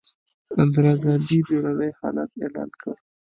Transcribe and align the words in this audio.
اندرا 0.61 0.93
ګاندي 1.03 1.37
بیړنی 1.47 1.89
حالت 1.99 2.31
اعلان 2.43 2.69
کړ. 2.81 2.93